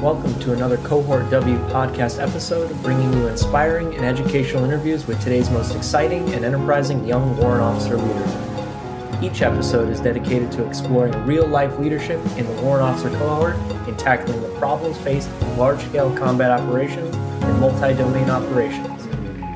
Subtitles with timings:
[0.00, 5.50] Welcome to another Cohort W podcast episode, bringing you inspiring and educational interviews with today's
[5.50, 9.22] most exciting and enterprising young warrant officer leaders.
[9.22, 13.98] Each episode is dedicated to exploring real life leadership in the warrant officer cohort and
[13.98, 19.04] tackling the problems faced in large scale combat operations and multi domain operations.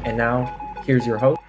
[0.05, 1.41] And now, here's your host.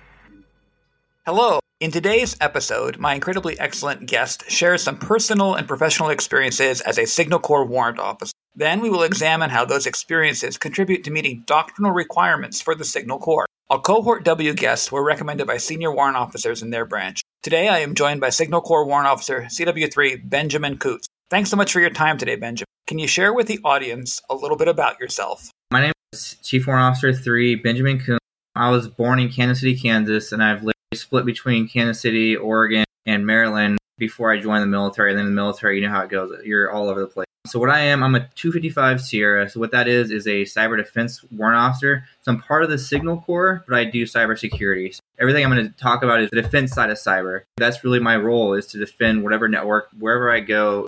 [1.26, 1.60] Hello.
[1.82, 7.06] In today's episode, my incredibly excellent guest shares some personal and professional experiences as a
[7.06, 8.32] Signal Corps warrant officer.
[8.58, 13.20] Then we will examine how those experiences contribute to meeting doctrinal requirements for the Signal
[13.20, 13.46] Corps.
[13.70, 17.22] All Cohort W guests were recommended by senior warrant officers in their branch.
[17.44, 21.08] Today I am joined by Signal Corps Warrant Officer CW3 Benjamin Coots.
[21.30, 22.66] Thanks so much for your time today, Benjamin.
[22.88, 25.52] Can you share with the audience a little bit about yourself?
[25.70, 28.24] My name is Chief Warrant Officer 3 Benjamin Coots.
[28.56, 32.86] I was born in Kansas City, Kansas, and I've lived split between Kansas City, Oregon,
[33.06, 35.12] and Maryland before I joined the military.
[35.12, 36.32] And then the military, you know how it goes.
[36.46, 37.25] You're all over the place.
[37.46, 39.50] So what I am, I'm a 255 Sierra.
[39.50, 42.06] So what that is is a cyber defense warrant officer.
[42.22, 44.96] So I'm part of the Signal Corps, but I do cybersecurity.
[44.96, 47.42] So everything I'm going to talk about is the defense side of cyber.
[47.58, 50.88] That's really my role is to defend whatever network wherever I go.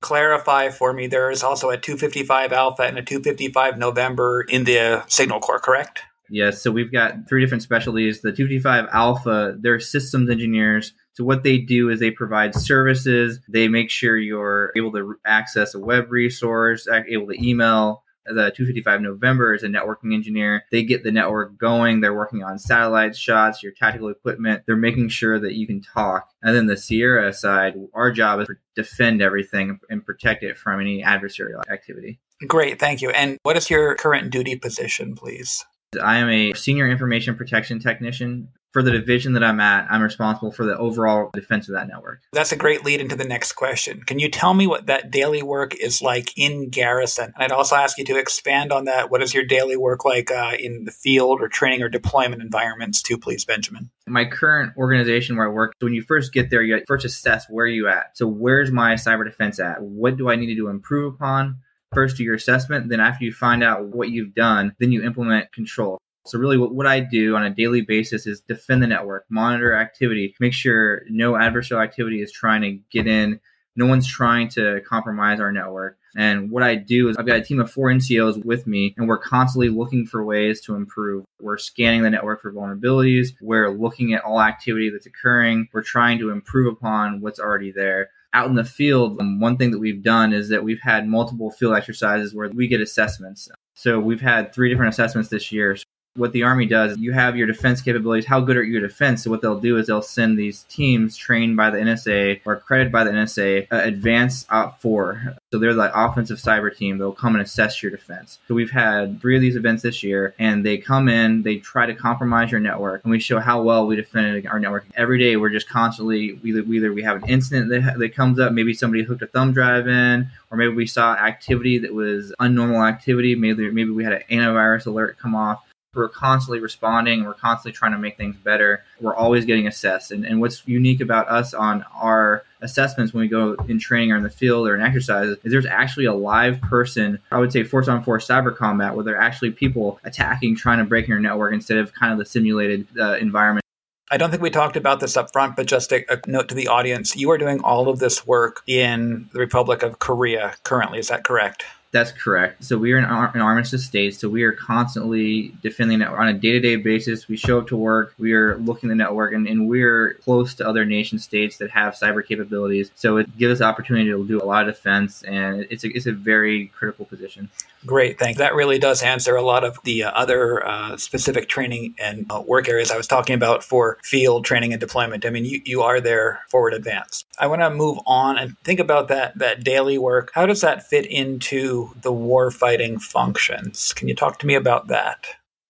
[0.00, 1.08] Clarify for me.
[1.08, 6.02] There is also a 255 Alpha and a 255 November in the Signal Corps, correct?
[6.30, 6.62] Yes.
[6.62, 8.20] So we've got three different specialties.
[8.20, 10.92] The 255 Alpha, they're systems engineers.
[11.18, 13.40] So what they do is they provide services.
[13.48, 18.04] They make sure you're able to access a web resource, able to email.
[18.24, 20.62] The 255 November is a networking engineer.
[20.70, 22.02] They get the network going.
[22.02, 24.62] They're working on satellite shots, your tactical equipment.
[24.64, 26.28] They're making sure that you can talk.
[26.40, 30.80] And then the Sierra side, our job is to defend everything and protect it from
[30.80, 32.20] any adversarial activity.
[32.46, 33.10] Great, thank you.
[33.10, 35.64] And what is your current duty position, please?
[36.00, 40.52] I am a senior information protection technician for the division that I'm at, I'm responsible
[40.52, 42.20] for the overall defense of that network.
[42.32, 44.02] That's a great lead into the next question.
[44.02, 47.32] Can you tell me what that daily work is like in garrison?
[47.34, 49.10] And I'd also ask you to expand on that.
[49.10, 53.00] What is your daily work like uh, in the field or training or deployment environments,
[53.02, 53.90] too, please, Benjamin?
[54.06, 57.66] My current organization where I work, when you first get there, you first assess where
[57.66, 58.16] you at.
[58.16, 59.82] So where's my cyber defense at?
[59.82, 61.58] What do I need to do improve upon?
[61.94, 62.90] First, do your assessment.
[62.90, 65.98] Then, after you find out what you've done, then you implement control.
[66.28, 69.74] So really what, what I do on a daily basis is defend the network, monitor
[69.74, 73.40] activity, make sure no adversarial activity is trying to get in.
[73.76, 75.98] No one's trying to compromise our network.
[76.16, 79.06] And what I do is I've got a team of four NCOs with me, and
[79.06, 81.24] we're constantly looking for ways to improve.
[81.40, 83.28] We're scanning the network for vulnerabilities.
[83.40, 85.68] We're looking at all activity that's occurring.
[85.72, 88.10] We're trying to improve upon what's already there.
[88.34, 91.50] Out in the field, um, one thing that we've done is that we've had multiple
[91.50, 93.48] field exercises where we get assessments.
[93.74, 95.76] So we've had three different assessments this year
[96.18, 98.26] what the army does you have your defense capabilities.
[98.26, 99.24] How good are you at defense?
[99.24, 102.92] So what they'll do is they'll send these teams trained by the nsa or accredited
[102.92, 106.98] by the nsa uh, advanced OPFOR so they're the offensive cyber team.
[106.98, 108.38] They'll come and assess your defense.
[108.48, 111.86] So we've had three of these events this year and they come in they try
[111.86, 114.86] to compromise your network and we show how well we defended our network.
[114.96, 118.52] Every day we're just constantly either, either we have an incident that, that comes up
[118.52, 122.86] maybe somebody hooked a thumb drive in or maybe we saw activity that was unnormal
[122.88, 123.34] activity.
[123.34, 125.62] Maybe maybe we had an antivirus alert come off
[125.94, 130.24] we're constantly responding we're constantly trying to make things better we're always getting assessed and,
[130.24, 134.22] and what's unique about us on our assessments when we go in training or in
[134.22, 137.88] the field or in exercises is there's actually a live person i would say force
[137.88, 141.54] on force cyber combat where there are actually people attacking trying to break your network
[141.54, 143.64] instead of kind of the simulated uh, environment
[144.10, 146.54] I don't think we talked about this up front, but just a, a, note to
[146.54, 147.14] the audience.
[147.14, 150.98] You are doing all of this work in the Republic of Korea currently.
[150.98, 151.64] Is that correct?
[151.90, 152.64] That's correct.
[152.64, 154.14] So we are in an, an armistice state.
[154.14, 157.28] So we are constantly defending it on a day to day basis.
[157.28, 158.14] We show up to work.
[158.18, 161.94] We are looking the network, and, and we're close to other nation states that have
[161.94, 162.90] cyber capabilities.
[162.94, 166.06] So it gives us opportunity to do a lot of defense, and it's a, it's
[166.06, 167.48] a very critical position.
[167.86, 168.38] Great, thanks.
[168.38, 172.42] That really does answer a lot of the uh, other uh, specific training and uh,
[172.46, 175.24] work areas I was talking about for field training and deployment.
[175.24, 177.26] I mean, you, you are there forward advanced.
[177.38, 180.32] I want to move on and think about that that daily work.
[180.34, 183.92] How does that fit into the war fighting functions?
[183.92, 185.26] Can you talk to me about that?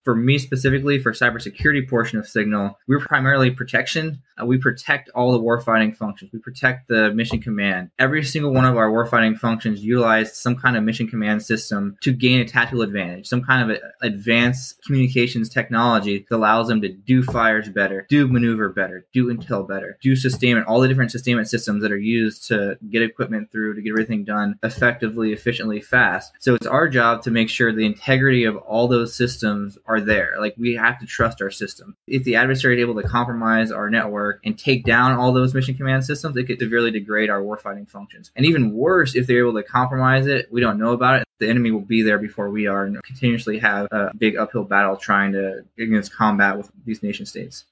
[0.08, 5.32] For me specifically, for cybersecurity portion of Signal, we're primarily protection uh, we protect all
[5.32, 6.32] the warfighting functions.
[6.32, 7.90] We protect the mission command.
[7.99, 12.12] Every single one of our warfighting functions utilize some kind of mission command system to
[12.12, 17.22] gain a tactical advantage, some kind of advanced communications technology that allows them to do
[17.22, 21.82] fires better, do maneuver better, do intel better, do sustainment, all the different sustainment systems
[21.82, 26.32] that are used to get equipment through, to get everything done effectively, efficiently, fast.
[26.38, 30.04] So it's our job to make sure the integrity of all those systems are are
[30.04, 30.34] there.
[30.38, 31.96] Like we have to trust our system.
[32.06, 35.74] If the adversary is able to compromise our network and take down all those mission
[35.74, 38.30] command systems, it could severely degrade our warfighting functions.
[38.36, 41.24] And even worse, if they're able to compromise it, we don't know about it.
[41.38, 44.96] The enemy will be there before we are and continuously have a big uphill battle
[44.96, 47.64] trying to against combat with these nation states.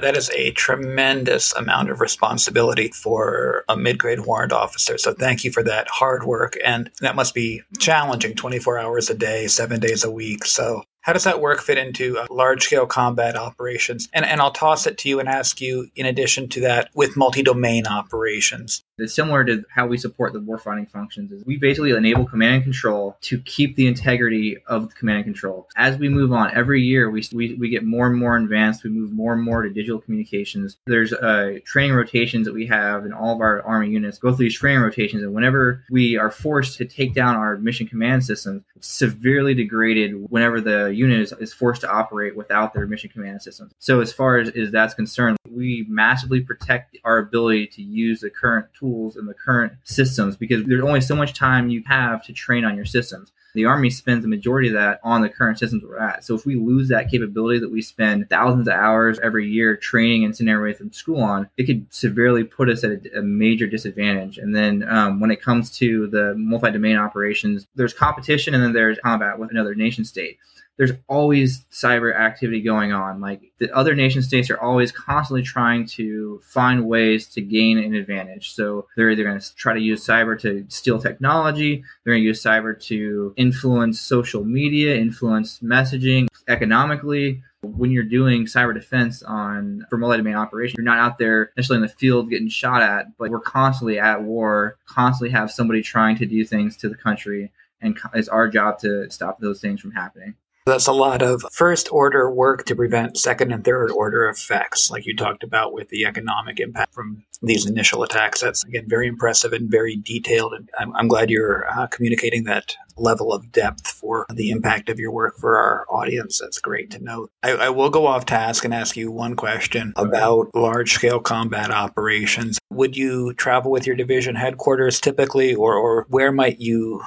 [0.00, 4.96] That is a tremendous amount of responsibility for a mid grade warrant officer.
[4.96, 6.56] So thank you for that hard work.
[6.64, 10.44] And that must be challenging 24 hours a day, seven days a week.
[10.44, 14.10] So how does that work fit into uh, large scale combat operations?
[14.12, 17.16] And, and I'll toss it to you and ask you, in addition to that, with
[17.16, 18.84] multi domain operations.
[18.98, 21.32] It's similar to how we support the warfighting functions.
[21.32, 25.24] Is we basically enable command and control to keep the integrity of the command and
[25.26, 25.68] control.
[25.76, 28.84] As we move on, every year we, we, we get more and more advanced.
[28.84, 30.76] We move more and more to digital communications.
[30.86, 34.46] There's uh, training rotations that we have in all of our Army units go through
[34.46, 35.22] these training rotations.
[35.22, 40.30] And whenever we are forced to take down our mission command system, it's severely degraded
[40.30, 43.70] whenever the unit is, is forced to operate without their mission command system.
[43.78, 48.30] So as far as, as that's concerned, we massively protect our ability to use the
[48.30, 52.32] current tools and the current systems because there's only so much time you have to
[52.32, 53.32] train on your systems.
[53.54, 56.24] The Army spends the majority of that on the current systems we're at.
[56.24, 60.24] So if we lose that capability that we spend thousands of hours every year training
[60.24, 63.66] and sending everybody from school on, it could severely put us at a, a major
[63.66, 64.38] disadvantage.
[64.38, 68.98] And then um, when it comes to the multi-domain operations, there's competition and then there's
[68.98, 70.38] combat with another nation state
[70.78, 73.20] there's always cyber activity going on.
[73.20, 77.94] Like the other nation states are always constantly trying to find ways to gain an
[77.94, 78.52] advantage.
[78.52, 82.26] So they're either going to try to use cyber to steal technology, they're going to
[82.26, 87.42] use cyber to influence social media, influence messaging economically.
[87.62, 91.88] When you're doing cyber defense on for multi-domain operation, you're not out there necessarily in
[91.88, 96.26] the field getting shot at, but we're constantly at war, constantly have somebody trying to
[96.26, 97.50] do things to the country,
[97.80, 100.34] and it's our job to stop those things from happening.
[100.68, 105.06] That's a lot of first order work to prevent second and third order effects, like
[105.06, 108.42] you talked about with the economic impact from these initial attacks.
[108.42, 110.52] That's, again, very impressive and very detailed.
[110.52, 114.98] And I'm, I'm glad you're uh, communicating that level of depth for the impact of
[114.98, 116.38] your work for our audience.
[116.38, 117.28] That's great to know.
[117.42, 121.70] I, I will go off task and ask you one question about large scale combat
[121.70, 122.58] operations.
[122.70, 127.02] Would you travel with your division headquarters typically, or, or where might you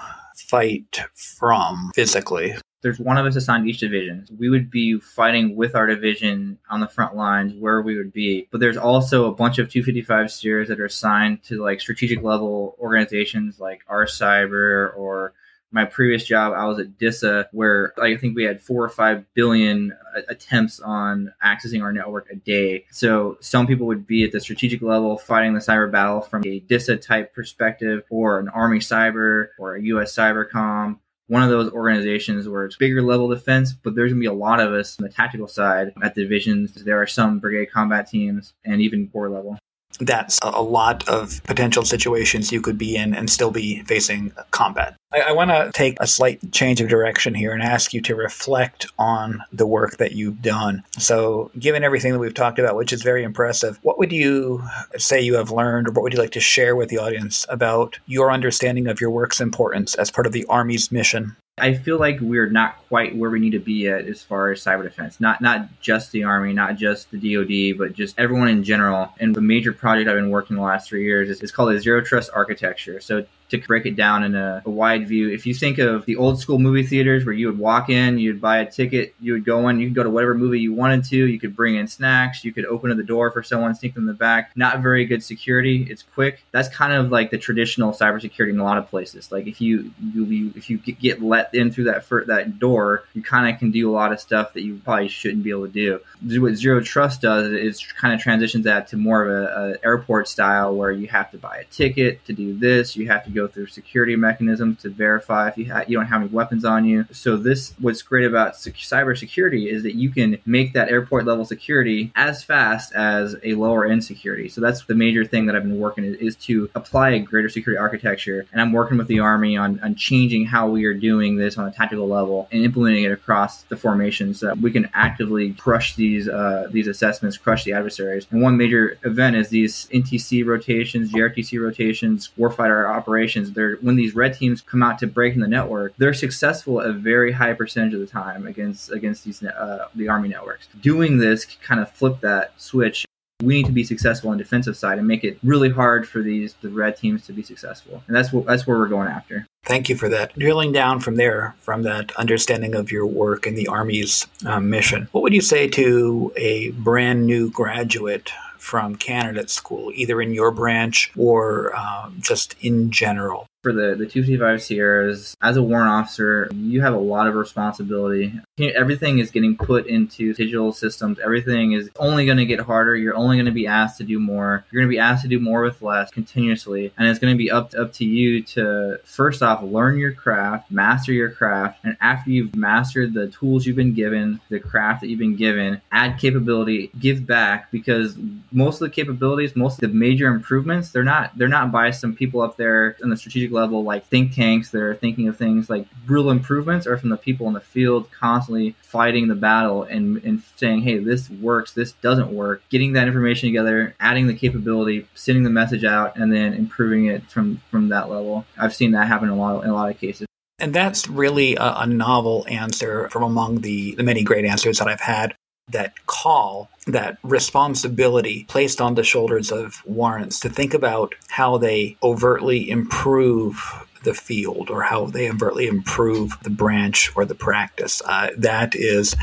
[0.49, 2.55] fight from physically?
[2.81, 4.25] There's one of us assigned each division.
[4.37, 8.47] We would be fighting with our division on the front lines where we would be.
[8.51, 12.75] But there's also a bunch of 255 Sierras that are assigned to like strategic level
[12.79, 15.33] organizations like ARCYBER or
[15.71, 19.25] my previous job, I was at DISA, where I think we had four or five
[19.33, 22.85] billion uh, attempts on accessing our network a day.
[22.91, 26.59] So some people would be at the strategic level fighting the cyber battle from a
[26.59, 30.13] DISA type perspective, or an Army cyber, or a U.S.
[30.13, 30.99] cybercom,
[31.31, 34.59] one of those organizations where it's bigger level defense, but there's gonna be a lot
[34.59, 36.73] of us on the tactical side at divisions.
[36.73, 39.57] There are some brigade combat teams and even corps level
[39.99, 44.95] that's a lot of potential situations you could be in and still be facing combat.
[45.13, 48.15] I, I want to take a slight change of direction here and ask you to
[48.15, 50.83] reflect on the work that you've done.
[50.97, 54.63] So, given everything that we've talked about, which is very impressive, what would you
[54.97, 57.99] say you have learned, or what would you like to share with the audience about
[58.07, 61.35] your understanding of your work's importance as part of the Army's mission?
[61.61, 64.63] I feel like we're not quite where we need to be at as far as
[64.63, 65.19] cyber defense.
[65.19, 69.13] Not not just the army, not just the DoD, but just everyone in general.
[69.19, 71.79] And the major project I've been working the last three years is, is called a
[71.79, 72.99] zero trust architecture.
[72.99, 76.15] So to break it down in a, a, wide view, if you think of the
[76.15, 79.45] old school movie theaters where you would walk in, you'd buy a ticket, you would
[79.45, 81.87] go in, you could go to whatever movie you wanted to, you could bring in
[81.87, 84.51] snacks, you could open the door for someone, sneak them in the back.
[84.55, 85.87] Not very good security.
[85.89, 86.43] It's quick.
[86.51, 89.31] That's kind of like the traditional cybersecurity in a lot of places.
[89.31, 93.53] Like if you, you if you get let in through that that door, you kind
[93.53, 95.99] of can do a lot of stuff that you probably shouldn't be able to do.
[96.41, 100.27] What Zero Trust does is kind of transitions that to more of a, a airport
[100.27, 103.40] style where you have to buy a ticket to do this, you have to go
[103.41, 106.85] go through security mechanisms to verify if you ha- you don't have any weapons on
[106.85, 107.05] you.
[107.11, 111.45] So this what's great about sec- cybersecurity is that you can make that airport level
[111.45, 114.49] security as fast as a lower end security.
[114.49, 117.49] So that's the major thing that I've been working is, is to apply a greater
[117.49, 118.45] security architecture.
[118.51, 121.67] And I'm working with the Army on, on changing how we are doing this on
[121.67, 125.95] a tactical level and implementing it across the formations so that we can actively crush
[125.95, 128.27] these uh, these assessments, crush the adversaries.
[128.31, 134.15] And one major event is these NTC rotations, JRTC rotations, warfighter operations they're when these
[134.15, 137.93] red teams come out to break in the network, they're successful a very high percentage
[137.93, 140.67] of the time against against these uh, the army networks.
[140.81, 143.05] Doing this kind of flip that switch
[143.41, 146.53] we need to be successful on defensive side and make it really hard for these
[146.61, 148.03] the red teams to be successful.
[148.07, 149.45] And that's what that's where we're going after.
[149.63, 150.37] Thank you for that.
[150.37, 155.07] Drilling down from there, from that understanding of your work and the Army's um, mission,
[155.11, 158.31] what would you say to a brand new graduate
[158.61, 163.47] from candidate school, either in your branch or um, just in general?
[163.61, 168.33] For the, the 255 Sierras, as a warrant officer, you have a lot of responsibility.
[168.59, 171.19] Everything is getting put into digital systems.
[171.19, 172.95] Everything is only going to get harder.
[172.95, 174.65] You're only going to be asked to do more.
[174.71, 176.91] You're going to be asked to do more with less continuously.
[176.97, 180.13] And it's going to be up to, up to you to, first off, learn your
[180.13, 181.79] craft, master your craft.
[181.83, 185.81] And after you've mastered the tools you've been given, the craft that you've been given,
[185.91, 188.17] add capability, give back because
[188.51, 192.15] most of the capabilities, most of the major improvements, they're not, they're not by some
[192.15, 195.69] people up there in the strategic level, like think tanks that are thinking of things
[195.69, 200.23] like real improvements, or from the people in the field constantly fighting the battle and,
[200.23, 205.07] and saying, hey, this works, this doesn't work, getting that information together, adding the capability,
[205.13, 208.45] sending the message out, and then improving it from, from that level.
[208.57, 210.27] I've seen that happen a lot, in a lot of cases.
[210.59, 214.87] And that's really a, a novel answer from among the, the many great answers that
[214.87, 215.35] I've had
[215.71, 221.97] that call, that responsibility placed on the shoulders of warrants to think about how they
[222.03, 228.01] overtly improve the field or how they overtly improve the branch or the practice.
[228.05, 229.15] Uh, that is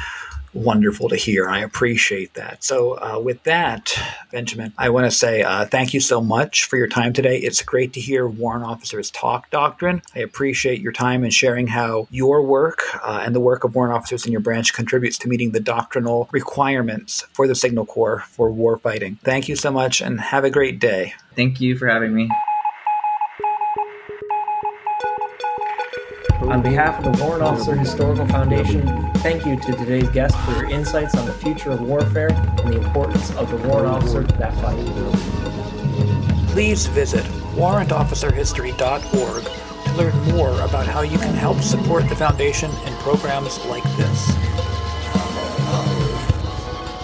[0.54, 1.48] wonderful to hear.
[1.48, 2.64] I appreciate that.
[2.64, 3.94] So, uh, with that,
[4.30, 7.38] Benjamin, I want to say uh, thank you so much for your time today.
[7.38, 10.02] It's great to hear warrant officers talk doctrine.
[10.14, 13.94] I appreciate your time and sharing how your work uh, and the work of warrant
[13.94, 18.50] officers in your branch contributes to meeting the doctrinal requirements for the Signal Corps for
[18.50, 19.18] war fighting.
[19.22, 21.14] Thank you so much and have a great day.
[21.34, 22.28] Thank you for having me.
[26.48, 28.86] On behalf of the Warrant Officer Historical Foundation,
[29.16, 32.78] thank you to today's guest for your insights on the future of warfare and the
[32.78, 34.78] importance of the warrant officer to that fight.
[36.52, 37.22] Please visit
[37.54, 43.84] warrantofficerhistory.org to learn more about how you can help support the foundation and programs like
[43.98, 44.34] this.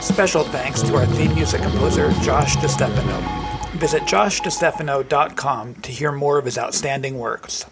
[0.01, 3.21] Special thanks to our theme music composer, Josh DeStefano.
[3.73, 7.67] Visit joshdestefano.com to hear more of his outstanding works.